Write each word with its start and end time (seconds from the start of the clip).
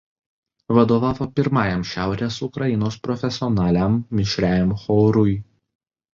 Vadovavo 0.77 1.27
pirmajam 1.39 1.83
Šiaurės 1.89 2.39
Ukrainos 2.47 2.99
profesionaliam 3.09 4.01
mišriajam 4.23 4.75
chorui. 4.87 5.39